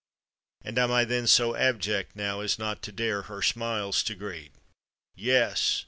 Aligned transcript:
415 0.63 0.67
"And 0.67 0.79
am 0.79 0.95
I 0.95 1.05
then 1.05 1.27
so 1.27 1.55
abject 1.55 2.15
now 2.15 2.39
As 2.39 2.57
not 2.57 2.81
to 2.81 2.91
dare 2.91 3.21
her 3.21 3.43
smiles 3.43 4.01
to 4.05 4.15
greet? 4.15 4.53
Yes 5.13 5.79